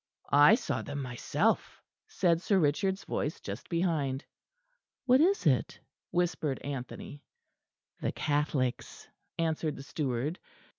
[0.33, 4.25] "I saw them myself," said Sir Richard's voice just behind.
[5.05, 7.21] "What is it?" whispered Anthony.
[7.99, 10.39] "The Catholics," answered the steward.